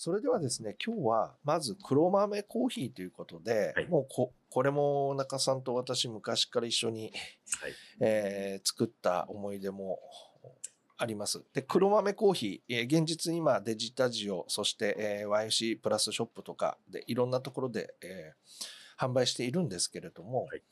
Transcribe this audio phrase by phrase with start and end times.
[0.00, 7.12] それではですね、今日はまず黒豆コーヒーということで、はいもうここれも中さんと私昔から一緒に、
[7.60, 7.72] はい。
[8.00, 9.98] えー作った思い出も
[10.98, 11.42] あります。
[11.52, 20.62] で、黒豆コーヒー、えー現実今デジタジオ、そして、えー YC プラスショップとかでいろんなところで、えー販売しているんですけれども、はい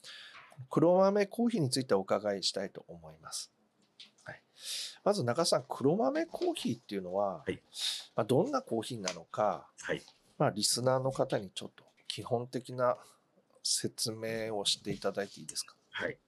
[0.71, 3.53] 黒豆コーヒーについてお伺いしたいと思います。
[4.57, 7.61] はい、まず中さん、黒豆コーヒーっていうのは、はい
[8.17, 10.03] まあ、どんなコーヒーなのか、はい。
[10.39, 12.97] まあ、リスナーの方にちょっと基本的な
[13.63, 15.75] 説明をしていただいていいですか？
[15.91, 16.19] はい。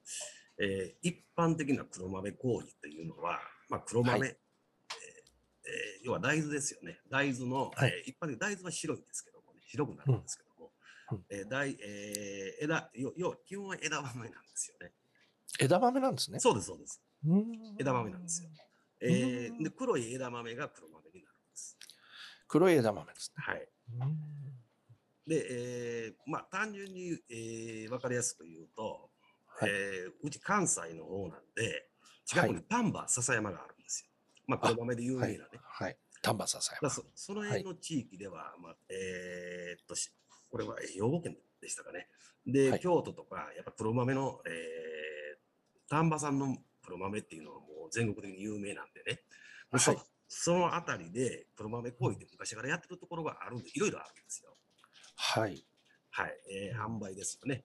[0.59, 7.01] えー一般的な黒豆コーヒーというのは、まあ、黒豆、はいえーえー要は大豆ですよね。
[7.11, 10.73] 大豆の、はいえー一般的に大豆は白いんですけどもね、白くなるんですけども、
[11.13, 14.93] うんうんえー大えー枝要、要は基本は枝豆なんですよね。
[15.61, 16.41] 枝豆なんですね。
[16.41, 17.01] そうです、そうです。
[17.79, 18.51] 枝豆なんですよ。
[19.01, 21.77] えうんーで黒い枝豆が黒豆になるんです。
[22.47, 23.45] 黒い枝豆ですね。
[23.45, 23.69] はい。
[25.27, 29.11] で、えーまあ、単純に、えー、分かりやすく言うと、
[29.47, 31.89] はいえーうち関西の方なんで、
[32.25, 34.11] 近くに丹波篠山があるんですよ。
[34.47, 35.49] まあ、黒豆で有名なね。
[35.63, 35.97] はい。
[36.23, 36.91] 丹波篠山。
[36.91, 40.11] そその辺の地域では、まあ、えーっとし、
[40.51, 42.09] これは兵庫県でしたかね。
[42.47, 46.57] で、はい京都とか、やっぱ黒豆の、えー、丹波産の
[46.89, 49.21] 黒豆っていうのはもう全国的に有名なんでね。
[49.71, 49.97] はい
[50.31, 54.55] そのあたりで黒豆コーヒーって昔からやってるところがあるんで、いろいろあるんですよ。
[55.17, 55.65] はい。
[56.11, 57.65] はい、えー販売ですよね。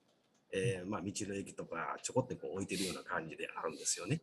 [0.53, 4.21] えーまあ、道の駅とかちょこってこう置いてるような感じであるんですよね。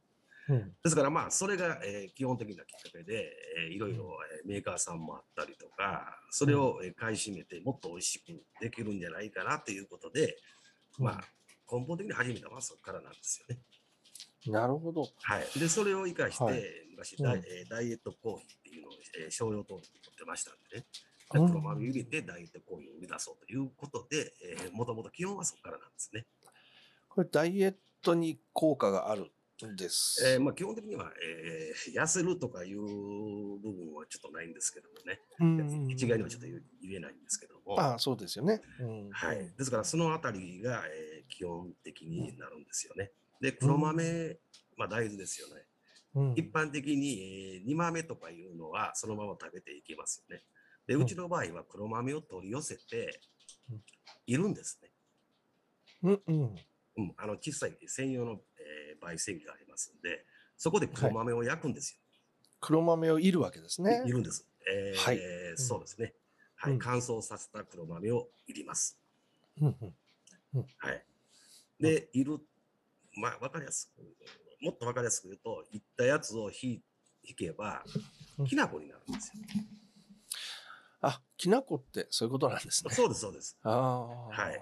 [0.48, 10.38] うんですからまあ、それが、えー基本的なきっかけで、えーいろいろえーメーカーさんもあったりとか、それをえー買い占めてもっと美味しくできるんじゃないかなということで、
[10.98, 11.20] まあ、
[11.70, 13.60] 根本的に始めたのはそこからなんですよね。
[14.46, 15.08] なるほど。
[15.20, 15.58] はい。
[15.58, 16.62] で、それを生かして、はい
[17.00, 20.86] 昔ダイ、うんえーダイエットコーヒーっていうのを、えー商用登録取ってましたんでね。
[21.28, 26.26] 黒豆を入れてダイエットコーヒーを生み出そうということで、えー、もともと基本はそこからなんですね。
[27.08, 29.30] これダイエットに効果がある
[29.66, 30.22] んです。
[30.26, 35.20] えーまあ、基本的には、えー痩せるとかいう部分はちょっとないんですけどもね。
[35.38, 37.80] うん一概にはちょっと言言えないんですけども。
[37.80, 38.60] ああ、そうですよね。
[38.80, 39.38] うんはい。
[39.56, 43.12] ですから、そのあたりが、えー基本的になるんですよね。
[43.40, 44.38] で、黒豆、
[44.76, 45.54] まあ大豆ですよね。
[45.54, 50.42] うん一般的に、えー、煮豆とかいうのはそのまま食べていきますよね。
[50.88, 53.20] で、うちの場合は黒豆を取り寄せて
[53.70, 53.82] うん、
[54.26, 54.90] いるんですね。
[56.02, 56.56] うんうん。
[56.96, 60.26] うん、あの小さい専用の、えー焙煎機がありますんで、
[60.58, 62.00] そこで黒豆を焼くんですよ。
[62.60, 64.10] 黒豆をいるわけですねい。
[64.10, 64.46] るんです。
[64.70, 65.20] えーはい
[65.56, 66.12] そうですね。
[66.56, 69.00] はい、うん乾燥させた黒豆をいります。
[69.60, 69.76] うん
[70.54, 71.04] うんはい。
[71.78, 72.40] で、いる、
[73.16, 76.82] まあ、わかりやすく、もっとわかりやすく言うと、いったやつを引
[77.22, 77.84] 引けば
[78.38, 79.42] うん、きな粉になるんですよ。
[81.02, 82.94] あ、きな粉ってそういうことなんですね。
[82.94, 83.58] そうです、そうです。
[83.62, 84.28] ああ。
[84.28, 84.60] はい。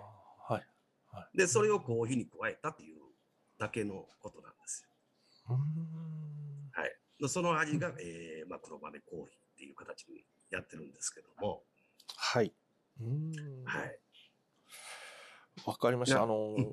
[0.48, 1.36] はい。
[1.36, 2.98] で、それをコーヒーに加えたという
[3.58, 4.88] だけのことなんですよ。
[5.50, 5.58] うーん
[6.72, 6.96] はい。
[7.20, 11.64] でその味が、えーまあ、黒豆コーヒーっていう形にやってるんですけども、
[12.16, 12.52] はい。
[13.00, 13.98] うーんはい。
[15.66, 16.16] わかりました。
[16.18, 16.72] なあの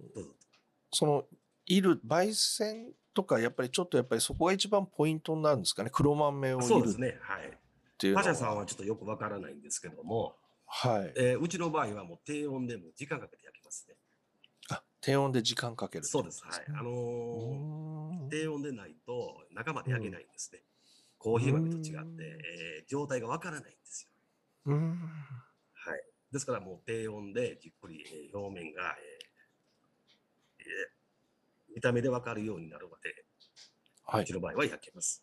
[0.92, 1.28] その、
[1.66, 5.90] いる、焙煎とか、やっぱりちょっとやっぱりそこが一番ポイントになるんですかね？
[5.92, 7.18] 黒豆をいるっそうですね。
[7.22, 7.58] はい。
[7.98, 8.16] ていう。
[8.16, 10.36] パシャさんはちょっとよくわからないんですけども、
[10.68, 11.14] はい。
[11.16, 13.96] えーうちの場合はもう低温でも時間かけて焼きますね。
[14.70, 16.04] あ、低温で時間かける。
[16.06, 16.44] そうです。
[16.44, 16.66] はい。
[16.78, 20.62] あのうー低温でないと中まで焼けないんですね。
[21.18, 24.10] コーヒー豆と違って、うんえー状態がわからないんですよ。
[24.66, 24.90] うーん。
[25.00, 26.04] はい。
[26.32, 30.95] ですからもう低温でじっくり、えー表面が、えーえー
[31.76, 33.26] 見た目でわかるようになるまで、
[34.06, 34.34] はいうち。
[34.34, 35.22] の場合は焼けます。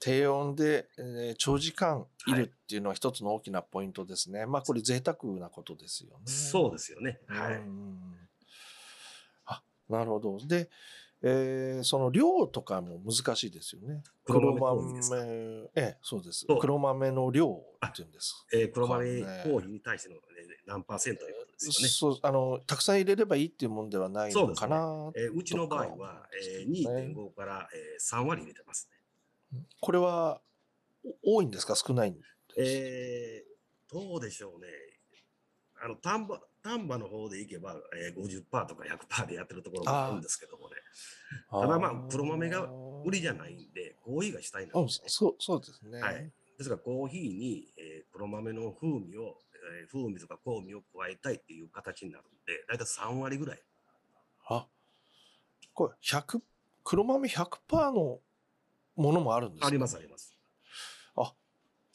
[0.00, 4.46] 低温で、えー長時間いるっていうのは一つの大きなポイントですね。
[4.46, 6.22] まあこれ贅沢なことですよね。
[6.26, 7.18] そうですよね。
[7.26, 7.54] はい。
[7.54, 7.98] うん
[9.46, 10.38] あ、なるほど。
[10.46, 10.70] で、
[11.22, 14.04] えーその量とかも難しいですよね。
[14.24, 15.16] 黒豆コーヒーですか？
[15.24, 16.46] ええ、そうです。
[16.60, 18.44] 黒豆の量っていうんです。
[18.52, 20.20] えー黒豆コーヒーに対しての、ね、
[20.66, 21.88] 何パーセントということですよね。
[21.88, 25.12] そう、あの、たくさん入れればいいっていうもんではないのかな。
[25.16, 26.28] えーうちの場合は、
[26.60, 28.88] えー、2.5から、えー、3割入れてます
[29.52, 29.60] ね。
[29.80, 30.40] これは
[31.24, 31.74] お多いんですか？
[31.76, 32.34] 少ないんですか？
[32.58, 34.66] えー、どうでしょうね。
[35.80, 40.74] あの丹波丹波の方でいけば、えー、50%とか100%でやってるところもあるんですけどもね。
[41.50, 42.68] ただまあ黒豆が
[43.06, 45.04] 売りじゃないんで、コーヒーが主体なんあですね。
[45.08, 46.00] そう、そうですね。
[46.00, 46.30] はい。
[46.58, 49.38] ですからコーヒーに、えー黒豆の風味を、
[49.80, 53.62] えー風味とか香味を加えたいっていう形になるんで、だいたい3割ぐらい。
[54.48, 54.66] あ、
[55.72, 56.40] これ100、
[56.84, 58.20] 黒豆100%の
[58.96, 59.66] ものもあるんですか？
[59.68, 60.34] ありますあります。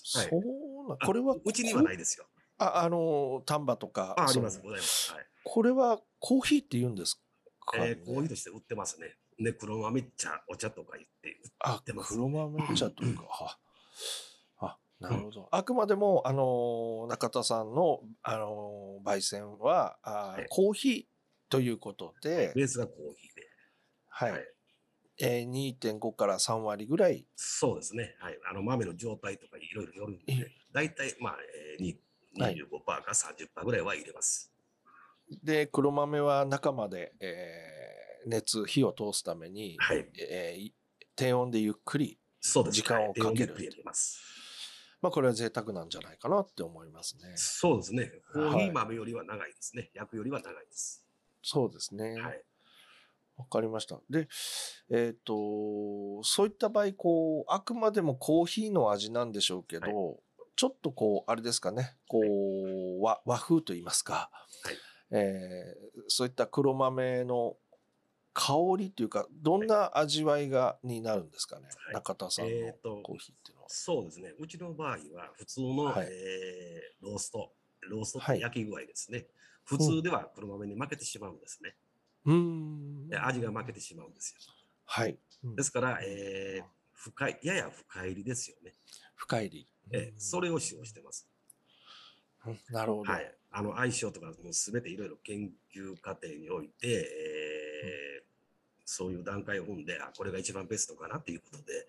[0.06, 2.25] そうな、これは、うちにはないですよ。
[2.57, 4.16] あ、あの、丹波とか。
[4.18, 5.13] あ、あります、ございます。
[5.13, 5.25] はい。
[5.45, 7.21] これはコーヒーって言うんです
[7.66, 9.16] か、ねえー、コーヒーとして売ってますね。
[9.39, 13.57] で、黒豆茶、お茶とか言って売あってます黒豆茶とか。
[15.04, 15.48] はあ、なるほど。
[15.52, 21.06] あくまでも、あの、中田さんの、あの、焙煎は、あはいコーヒー
[21.50, 23.48] ということで、ベースがコーヒーで。
[24.10, 24.32] はい。
[24.32, 24.42] はい
[25.20, 27.26] えー、2.5から3割ぐらい。
[27.36, 28.16] そうですね。
[28.20, 28.40] はい。
[28.50, 31.38] あの、豆の状態とかいろいろよるんえで、大体、まあ、
[31.78, 32.00] えー、に
[32.40, 34.52] はい25%か30%ぐらいは入れます。
[35.44, 40.06] で、黒豆は中まで、えー熱、火を通すために、はい。
[40.20, 40.74] えーい
[41.16, 42.18] 低温でゆっくり。
[42.42, 44.32] 時間をかけるはい低温でゆっくり入れます。
[45.04, 47.34] まあ、これは贅沢なんじゃないかなって思いますね。
[47.36, 48.10] そうですね。
[48.32, 49.92] コーヒはいー豆よりは長いですね。
[49.94, 51.06] 焼くよりは長いです。
[51.42, 52.22] そうですね。
[52.22, 52.42] はい。
[53.36, 54.00] わかりました。
[54.10, 54.30] で、
[54.90, 60.22] えっ、と、そういった場合、こう、あくまでもコーヒーの味なんでしょうけど、
[60.56, 64.30] ちょっとこう、あれですかね、こう、和和風と言いますか、
[64.64, 64.76] はい
[65.12, 67.58] えーそういった黒豆の
[68.33, 73.69] 香りというか、どんな味わいが、になるんですかね、はい中田さんのえーとコーヒーっていうのは。
[73.69, 74.33] そうですね。
[74.39, 77.51] うちの場合は、普通の、はいえーロースト、
[77.81, 79.27] ローストっはいて焼き具合ですね。
[79.65, 81.75] 普通では黒豆に負けてしまうんですね。
[82.25, 84.53] うーんで味が負けてしまうんですよ。
[84.85, 85.18] はい。
[85.44, 88.74] うんですから、えー深い、やや深入りですよね。
[89.15, 89.68] 深入り。
[89.91, 91.27] えーそれを使用してます。
[92.45, 93.12] うんなるほど。
[93.12, 93.35] はい。
[93.51, 98.23] あの、相性とか、もうすべていろいろ研究過程において、えー
[98.85, 101.88] そういう段階を踏んで、あ、これが一番ベストかなっていうことで、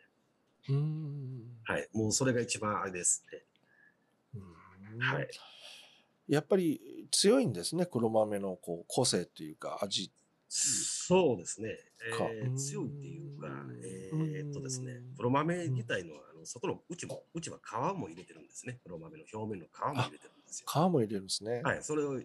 [0.69, 1.89] うーんはい。
[1.93, 3.43] もうそれが一番あれですね。
[4.37, 5.29] うんはい。
[6.29, 10.11] やっぱり強いんですね、黒豆のこう個性というか味。
[10.49, 11.77] そうですね。
[12.17, 13.49] かえー強いっていうか、
[13.83, 18.79] えうんーっとですね、黒豆自体のあの外の内も、内は皮も入れてるんですね。
[18.85, 20.67] 黒豆の表面の皮も入れてるんですよ。
[20.71, 21.61] 皮も入れるんですね。
[21.63, 21.83] はい。
[21.83, 22.25] それを、えー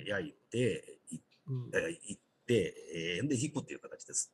[0.00, 1.18] うん焼いて、い
[1.48, 2.18] うんえー
[2.54, 4.32] えーで、引くっていう形です。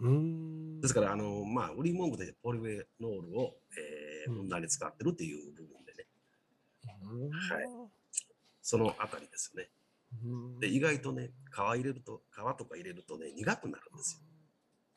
[0.00, 6.06] うーんですから、あの、まあ、売り文句でポリフェノールを、えー、うんふんだんに使ってるっていう部分でね、
[7.02, 7.90] うんはい
[8.62, 9.68] そのあたりですね。
[10.24, 14.20] うんで、意外とね、皮入れると、皮とか入れるとね、苦くなるんですよ。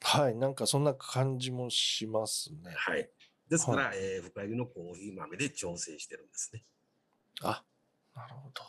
[0.01, 2.73] はい、なんかそんな感じもしますね。
[2.75, 3.09] はい。
[3.49, 6.63] ですから、えー深入りのコーヒー豆で調整してるんですね。
[7.41, 7.63] あ、
[8.15, 8.61] なるほど。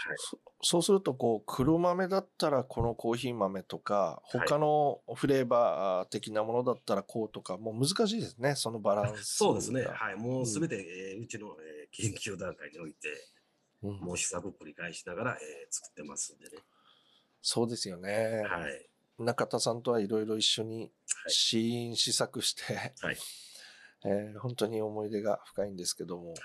[0.00, 0.16] はい。
[0.18, 9.16] そそうすると、こう、黒豆だったらこのコーヒー豆とか、はい他のフレーバー的なものだったらこうとか、もう難しいですね、そのバランスが。
[9.24, 9.82] そうですね。
[9.84, 10.16] はい。
[10.16, 13.08] もうすべて、えーうちの、えー研究段階において、
[13.82, 15.38] うんもう試作を繰り返しながら、えー
[15.70, 16.62] 作ってますんでね。
[17.42, 18.42] そうですよね。
[18.46, 18.88] はい。
[19.18, 20.90] 中田さんとはいろいろ一緒にはい
[21.28, 22.62] 試飲試作して、
[23.00, 23.16] はい
[24.06, 26.38] えー本当に思い出が深いんですけども、はい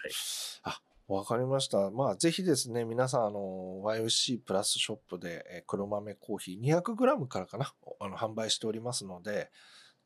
[0.63, 0.81] あ
[1.13, 1.91] わかりました。
[1.91, 9.51] まあ、ぜひですね、皆さん、あの、YOC プラスショップで、えー黒豆コーヒー 200g からかな、あの、販売しておりますので、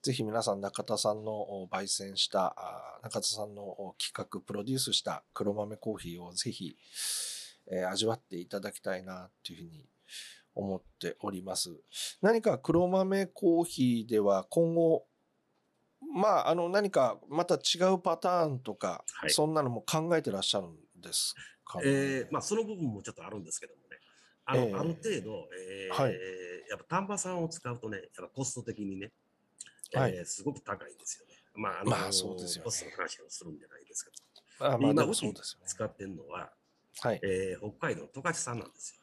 [0.01, 2.55] ぜひ皆さん、中田さんのお焙煎した、
[3.03, 6.75] 中田さんのお企画、プロデュースした黒豆コーヒーをぜひ、
[7.71, 9.87] えー味わっていただきたいな、というふうに
[10.55, 11.69] 思っております。
[12.21, 15.05] 何か黒豆コーヒーでは今後、
[16.13, 21.35] まあ、あの、何かまた違うパターンとか、はいそんなのも考えてらっしゃるんです
[21.65, 23.99] かね、えーまあ、その部分もちょっとあるんですけどもね。
[24.45, 26.13] あの、ええある程度、えーはい
[26.69, 29.11] やっぱ丹波産を使うとね、やっぱコスト的にね、
[29.93, 31.33] えーはいすごく高いんですよね。
[31.55, 34.11] まあ、あのまあそうですよねコストの話をするんじゃないですけ
[34.59, 35.65] ど、あまあ、でも今うちそうですよね。
[35.67, 36.51] 使ってるのは、
[37.01, 37.19] はい。
[37.23, 39.01] えー北海道の十勝産なんですよ。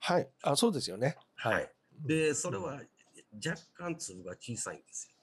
[0.00, 0.30] はい。
[0.42, 1.16] あ、そうですよね。
[1.36, 1.72] はい。
[2.06, 2.80] で、それは
[3.44, 5.14] 若干粒が小さいんですよ。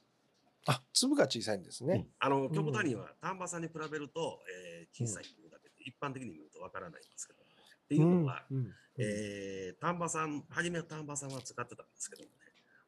[0.68, 2.08] あ、粒が小さいんですね。
[2.20, 5.49] あの極端には丹波産に比べると、えー小さい粒だけで、
[5.80, 12.34] 一般的に見るとわからないんですけど、っていうのは、うんうんえー丹波産、初めは丹波産は使ってたんですけどもね、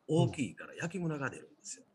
[0.07, 1.85] 大きいから焼きムラが出るんですよ。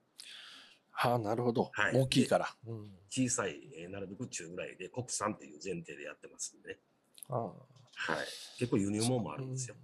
[0.91, 1.71] はあ、なるほど。
[1.73, 2.49] はい大きいから。
[2.67, 6.79] うん小さい、えーなるべく中ぐらいで国産っていう前提でやってますんでね。
[7.29, 8.27] ああはい。
[8.59, 9.77] 結構輸入物もあるんですよ。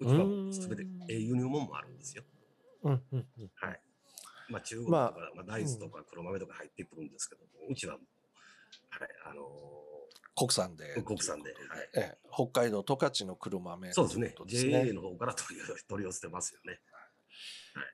[0.00, 0.12] うう
[0.48, 2.24] んちはすべて、えー輸入物もあるんですよ。
[2.84, 3.80] うんうんうんはい。
[4.48, 9.42] まあ中国とか、ままあ、大豆とか黒豆とか入ってくるんですけども、うちははい、あの
[10.38, 10.94] 国産で。
[10.96, 11.60] ー国産で、はい。
[11.96, 14.34] ええ、北海道十勝の黒豆そうですね。
[14.46, 16.80] JA の方から取り取り寄せてますよね。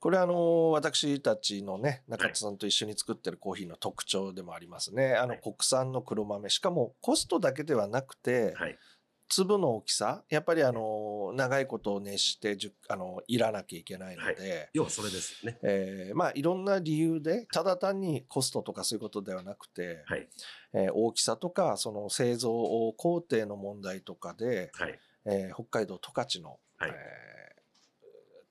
[0.00, 5.14] これあの私たちのね中田さんと一緒に作ってるコーヒーの特徴でもありますね。
[5.14, 8.78] あのはい国産の黒豆しかもコストだけではなくて、はい。
[9.28, 15.58] 粒の大きさやっぱりあの長いことを熱してじゅあのいらなきゃいけないので、要はそれですよね。
[15.62, 20.28] えーまあいろんな理由でただ単にコストとかそういうことではなくて、はい。
[20.74, 22.50] えー大きさとかその製造
[22.96, 24.98] 工程の問題とかで、はい。
[25.26, 26.94] えー北海道十勝の、はいえー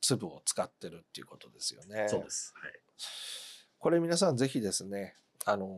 [0.01, 2.07] 粒を使ってるっていうことですよね。
[2.09, 2.53] そうです。
[2.61, 2.73] はい。
[3.79, 5.15] これ皆さんぜひですね、
[5.45, 5.69] あのー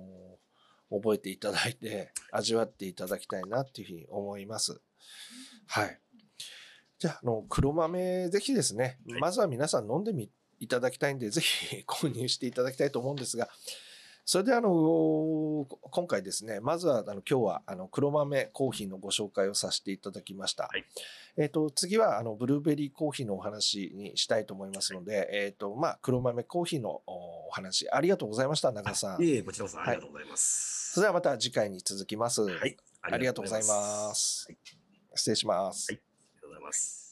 [1.02, 4.82] 覚えていただいて味わっていただきたいなっていうふうに思います。
[5.68, 6.00] はい。
[6.98, 13.50] じゃあ、あの、黒豆ぜひですね、はいまずは皆さん飲んでみいただきたいんで、ぜひ 購入していただきたいと思うんですが、
[14.26, 20.64] それであの、今回ですね、まずはあの今日はあの黒豆コーヒーのご紹介をさせていただきました。
[20.64, 20.86] はい
[21.38, 29.22] えっ、と、次はあのブルーベリーコーヒーのお話にしたいと思いますので、えっ、と、まあ、黒豆コーヒーのおお話、ありがとうございました、長さん。
[29.22, 30.94] いえいえ、こちらこそありがとうございます。
[30.94, 32.42] それではまた次回に続きます。
[32.42, 32.78] はい。
[33.02, 34.46] ありがとうございます。
[34.48, 34.58] はい
[35.16, 35.92] 失礼します。
[35.92, 37.05] はいありがとうございます。